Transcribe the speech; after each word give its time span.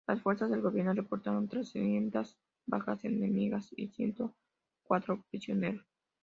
Las 0.07 0.19
fuerzas 0.19 0.49
del 0.49 0.61
gobierno 0.63 0.93
reportaron 0.95 1.47
trescientas 1.47 2.35
bajas 2.65 3.05
enemigas 3.05 3.67
y 3.77 3.89
ciento 3.89 4.33
cuatro 4.87 5.23
prisioneros. 5.29 5.85